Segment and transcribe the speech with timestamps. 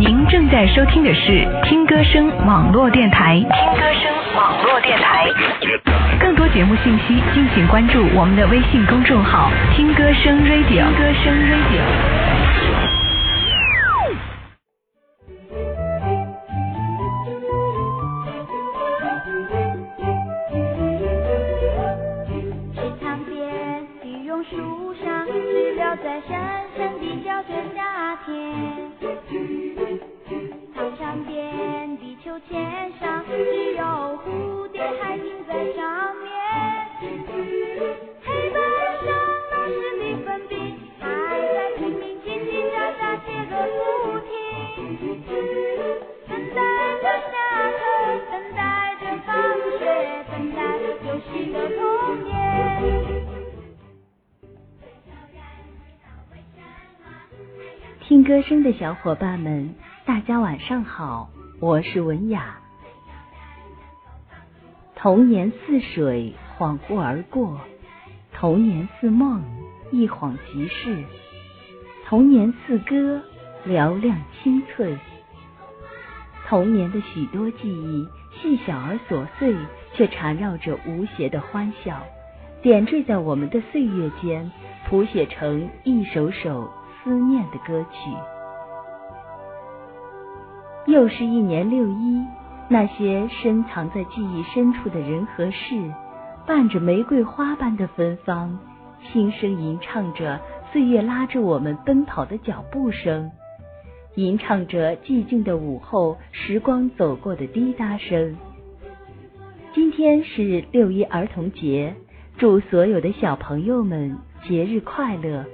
[0.00, 3.34] 您正在收听的是听歌声网络电台。
[3.34, 5.28] 听歌声网络电台。
[6.18, 10.68] 更多节目信息，敬请关注我们的微信公众号“听歌声 Radio”。
[10.68, 11.82] 听歌声 Radio。
[22.74, 23.36] 池塘边
[24.02, 26.40] 的榕树上，知了在深
[26.78, 29.69] 深地叫着夏天。
[31.20, 33.82] 操场边的秋千上，只有
[34.24, 36.30] 蝴蝶还停在上面。
[38.22, 38.56] 黑板
[39.04, 39.06] 上
[39.52, 40.52] 老师的粉笔
[40.98, 41.04] 还
[41.40, 43.78] 在拼命叽叽喳喳写个不
[44.20, 44.28] 停。
[46.28, 46.58] 等待
[47.02, 47.32] 着下
[47.76, 47.80] 课，
[48.30, 48.58] 等待
[49.00, 49.28] 着放
[49.78, 49.80] 学，
[50.30, 50.58] 等待
[51.06, 51.80] 游戏的童
[52.24, 52.28] 年。
[58.00, 59.74] 听歌声的小伙伴们，
[60.10, 62.58] 大家晚上好，我是文雅。
[64.96, 67.56] 童年似水，恍惚而过；
[68.32, 69.40] 童年似梦，
[69.92, 71.04] 一晃即逝；
[72.08, 73.22] 童年似歌，
[73.64, 74.98] 嘹亮清脆。
[76.48, 78.08] 童年的许多记忆，
[78.42, 79.54] 细小而琐碎，
[79.94, 82.02] 却缠绕着无邪的欢笑，
[82.62, 84.50] 点缀在我们的岁月间，
[84.88, 86.68] 谱写成一首首
[87.04, 88.10] 思念的歌曲。
[90.86, 92.24] 又是一年六一，
[92.68, 95.74] 那些深藏在记忆深处的人和事，
[96.46, 98.58] 伴着玫瑰花般的芬芳，
[99.12, 100.40] 轻声吟唱着
[100.72, 103.30] 岁月拉着我们奔跑的脚步声，
[104.14, 108.36] 吟唱着寂静的午后时光走过的滴答声。
[109.74, 111.94] 今天是六一儿童节，
[112.38, 114.16] 祝所有的小朋友们
[114.48, 115.44] 节日快乐，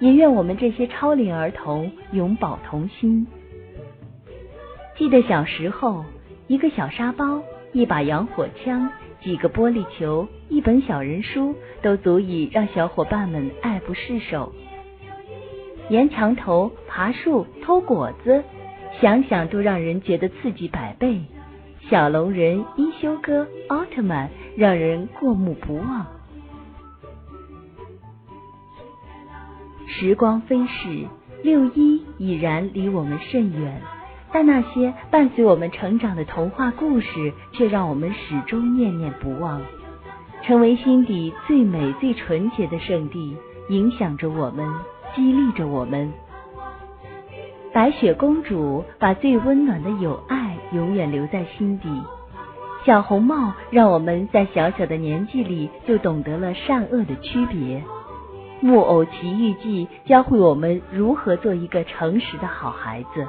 [0.00, 3.26] 也愿我们这些超龄儿童永葆童心。
[5.02, 6.04] 记得小时候，
[6.46, 8.88] 一个小沙包、一把洋火枪、
[9.20, 14.52] 几个玻璃球、一本小人书，都足以让小伙伴们爱不释手。
[15.88, 18.44] 沿墙头、爬树、偷果子，
[19.00, 21.20] 想想都让人觉得刺激百倍。
[21.90, 26.06] 小龙人、一休哥、奥特曼，让人过目不忘。
[29.88, 31.08] 时光飞逝，
[31.42, 33.82] 六一已然离我们甚远。
[34.32, 39.60] 但那些伴随我们成长的童话故事，却让我们始终念念不忘，
[40.42, 43.36] 成为心底最美、最纯洁的圣地，
[43.68, 44.66] 影响着我们，
[45.14, 46.10] 激励着我们。
[47.74, 51.88] 白雪公主把最温暖的友爱永远留在心底，
[52.84, 57.82] 小红帽让我们在小小的年纪里就懂得了善恶的区别，
[58.60, 63.26] 木偶奇遇记教会我们如何做一个诚实的好孩子。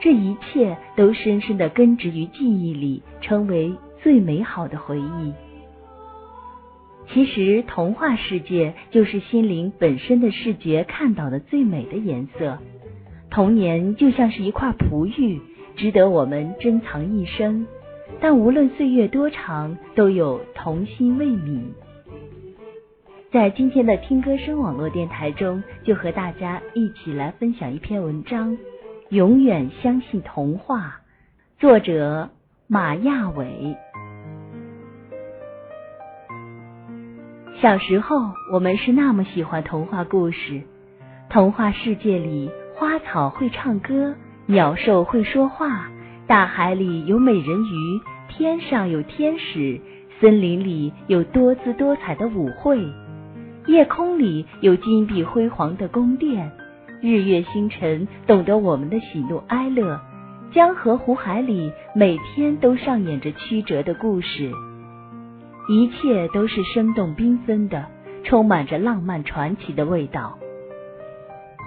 [0.00, 5.32] 这一切都深深的根植于记忆里，成为最美好的回忆。
[7.10, 12.58] 其实，童话世界就是心灵本身的视觉看到的最美的颜色。
[13.30, 15.40] 童年就像是一块璞玉，
[15.74, 17.66] 值得我们珍藏一生。
[18.20, 21.62] 但无论岁月多长，都有童心未泯。
[23.30, 28.56] 在今天的听歌声网络电台中，就和大家一起来分享一篇文章。
[29.10, 31.00] 永远相信童话，
[31.58, 32.28] 作者
[32.66, 33.74] 马亚伟。
[37.58, 40.60] 小时候，我们是那么喜欢童话故事。
[41.30, 44.14] 童话世界里，花草会唱歌，
[44.44, 45.90] 鸟兽会说话，
[46.26, 49.80] 大海里有美人鱼，天上有天使，
[50.20, 52.78] 森林里有多姿多彩的舞会，
[53.68, 56.52] 夜空里有金碧辉煌的宫殿。
[57.00, 60.00] 日月星辰懂得我们的喜怒哀乐，
[60.52, 64.50] 江河湖海里每天都上演着曲折的故事，
[65.68, 67.86] 一切都是生动缤纷的，
[68.24, 70.36] 充满着浪漫传奇的味道。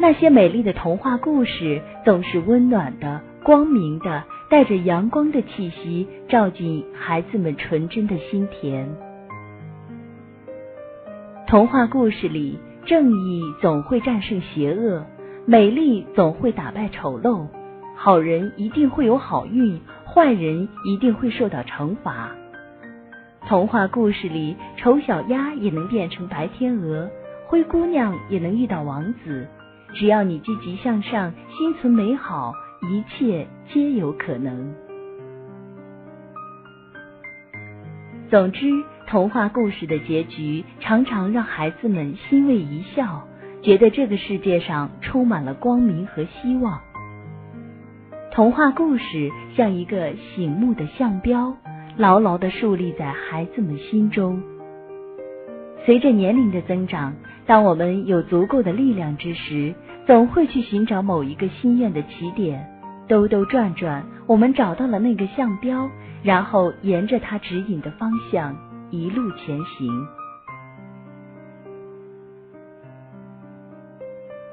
[0.00, 8.88] 那些美丽的童话故事总是温暖的、光明的，带着阳光的气息，照进孩子们纯真的心田。
[11.46, 15.04] 童话故事里，正义总会战胜邪恶。
[15.50, 17.46] 美丽总会打败丑陋，
[17.96, 22.32] 好人一定会有好运，坏人一定会受到惩罚。
[23.46, 27.08] 童话故事里，丑小鸭也能变成白天鹅，
[27.46, 29.48] 灰姑娘也能遇到王子。
[29.94, 32.52] 只要你积极向上，心存美好，
[32.82, 34.74] 一切皆有可能。
[38.28, 38.66] 总之，
[39.06, 43.26] 童话故事的结局常常让孩子们欣慰一笑。
[43.62, 46.80] 觉得这个世界上充满了光明和希望。
[48.30, 51.52] 童话故事像一个醒目的象标，
[51.96, 54.40] 牢牢地树立在孩子们心中。
[55.84, 57.14] 随着年龄的增长，
[57.46, 59.74] 当我们有足够的力量之时，
[60.06, 62.64] 总会去寻找某一个心愿的起点。
[63.08, 65.88] 兜兜转转，我们找到了那个象标，
[66.22, 68.54] 然后沿着它指引的方向
[68.90, 70.06] 一路前行。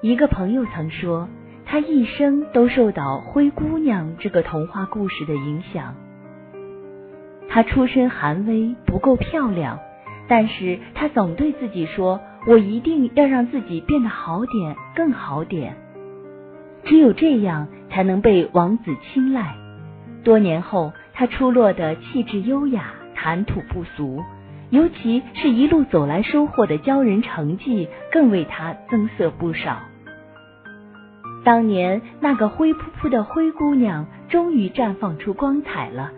[0.05, 1.27] 一个朋友曾说，
[1.65, 5.95] 他一生都受到《灰姑娘》这个童话故事的影响。
[7.49, 9.79] 她出身寒微，不够漂亮。
[10.27, 15.75] 但是他总对自己说：“我一定要让自己变得好点，更好点。
[16.83, 19.55] 只有这样，才能被王子青睐。”
[20.23, 24.23] 多年后，他出落的气质优雅，谈吐不俗，
[24.69, 29.79] 尤其是一路走来收获的骄人成绩，更为他增色不少。
[31.45, 36.11] 当年那个灰扑扑的灰姑娘，终于绽放出光彩了。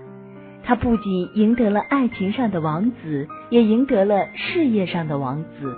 [0.63, 5.75] 她不仅赢得了爱情上的王子，也赢得了事业上的王子。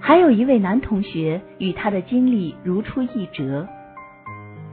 [0.00, 3.68] 还有一位男同学与他的经历如出一辙。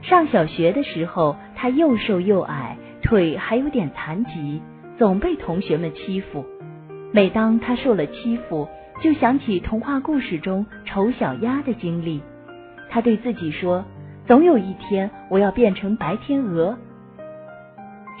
[0.00, 4.62] 上小学的时候，他又瘦又矮，腿还有点残疾，
[4.96, 6.46] 总被同学们欺负。
[7.12, 8.66] 每当他受了欺负，
[9.02, 12.22] 就想起童话故事中丑小鸭的经历。
[12.90, 13.84] 他对自己说
[14.26, 16.76] ：“总有一天，我要变成白天鹅。”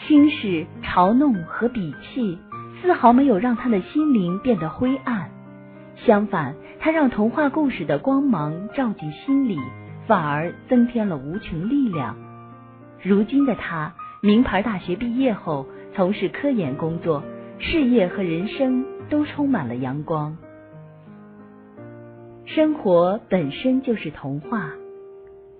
[0.06, 2.38] 轻视、嘲弄和鄙弃，
[2.80, 5.30] 丝毫没有让他的心灵变得灰暗。
[5.96, 9.58] 相反，他让童话故事的光芒照进心里，
[10.06, 12.14] 反而增添了无穷力量。
[13.02, 13.92] 如今的他，
[14.22, 17.22] 名牌大学毕业后，从事科研工作，
[17.58, 20.36] 事业和人生都充满了阳光。
[22.54, 24.72] 生活本身就是童话，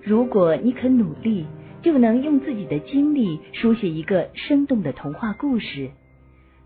[0.02, 1.46] 如果你肯努力。
[1.80, 5.90] 就能用自己的经历书写一个生动的童话故事。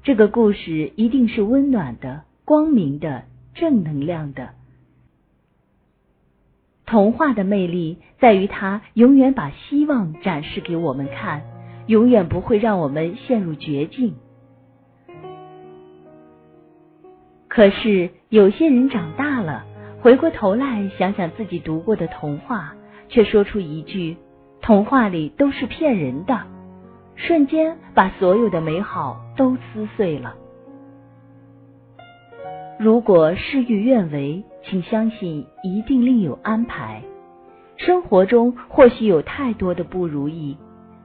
[0.02, 3.24] 这个故事一定是温暖的、光明的、
[3.54, 4.54] 正能量的。
[6.86, 11.42] 童话的魅力在于它永远把希望展示给我们看，
[11.88, 14.14] 永远不会让我们陷入绝境。
[17.48, 19.66] 可是有些人长大了，
[20.02, 22.74] 回过头来想想自己读过的童话，
[23.08, 24.16] 却说出一句。
[24.60, 26.40] 童话里都是骗人的，
[27.14, 30.34] 瞬间把所有的美好都撕碎了。
[32.80, 37.00] 如果事与愿违，请相信一定另有安排。
[37.76, 40.56] 生活中或许有太多的不如意，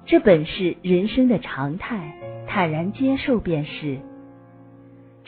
[0.06, 2.16] 这本是人生的常态，
[2.48, 4.00] 坦然接受便是。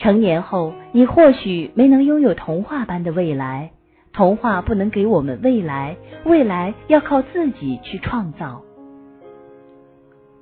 [0.00, 3.70] 成年后，你或许没能拥有童话般的未来。
[4.14, 8.62] 童话不能给我们未来，未来要靠自己去创造。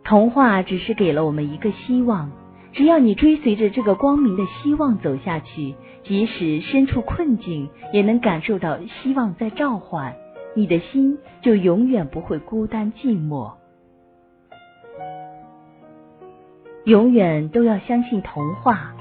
[0.05, 2.31] 童话只是给了我们一个希望，
[2.72, 10.14] 只要你追随着这个光明的希望走下去，即使身处困境，也能感受到希望在召唤，
[10.54, 13.50] 你的心就永远不会孤单寂寞。
[16.84, 18.94] 永远都要相信童话，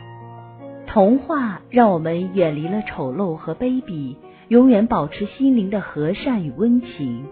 [0.97, 4.15] 童话让我们远离了丑陋和卑鄙。
[4.47, 7.27] 永远保持心灵的和善与温情。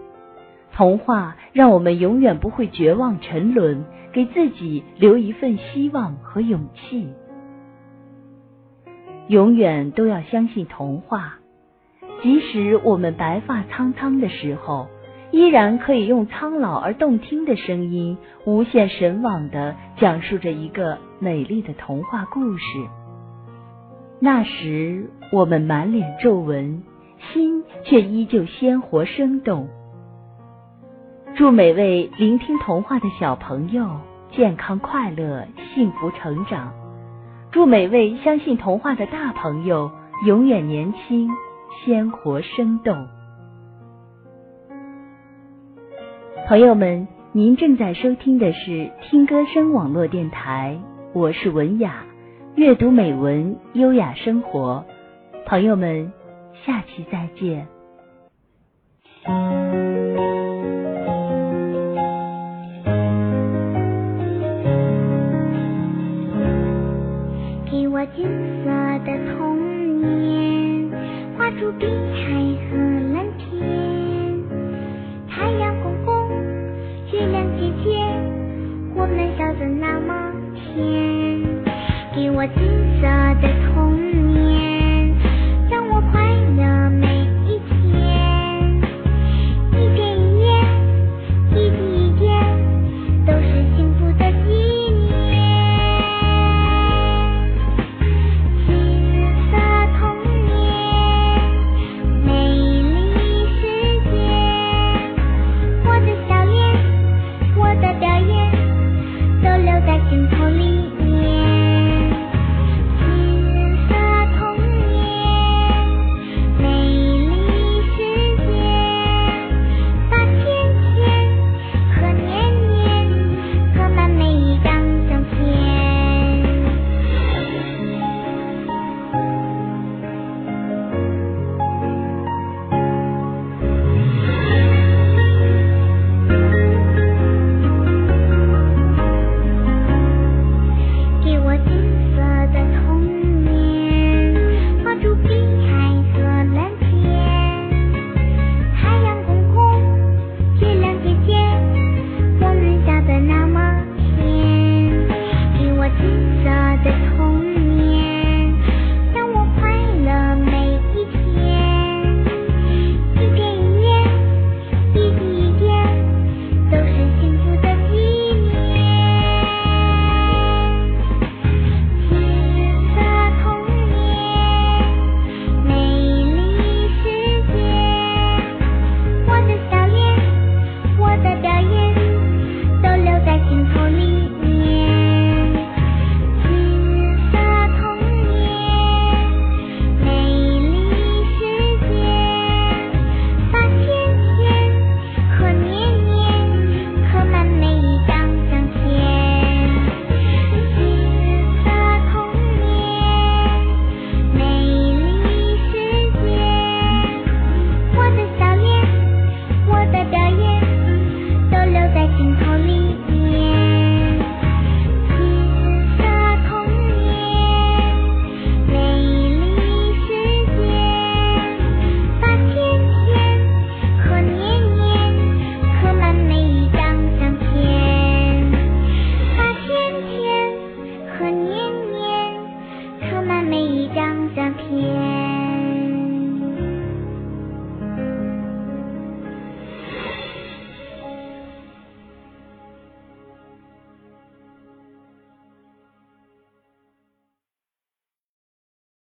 [0.72, 7.08] 童话让我们永远不会绝望沉沦，给自己留一份希望和勇气。
[9.26, 11.40] 永远都要相信童话，
[12.22, 14.86] 即使我们白发苍苍的时候，
[15.32, 22.64] 依然可以用苍老而动听的声音，无限神往的讲述着一个美丽的童话故事。
[24.20, 26.82] 那时，我们满脸皱纹。
[27.32, 29.66] 心却依旧鲜活生动。
[31.34, 33.88] 祝每位聆听童话的小朋友
[34.30, 36.68] 健康快乐、幸福成长；
[37.50, 39.90] 祝每位相信童话的大朋友
[40.26, 41.30] 永远年轻、
[41.84, 43.08] 鲜活生动。
[46.46, 50.78] 朋友们，您正在收听的是听歌声网络电台，
[51.14, 52.04] 我是文雅，
[52.56, 54.82] 阅读美文，优雅生活。
[55.44, 56.10] 朋友们。
[56.64, 57.68] 下期再见。